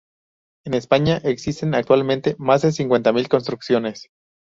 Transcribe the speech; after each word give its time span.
En 0.65 0.73
España 0.73 1.17
existen 1.23 1.75
actualmente 1.75 2.35
más 2.39 2.63
de 2.63 2.71
cincuentamil 2.71 3.29
construcciones 3.29 4.09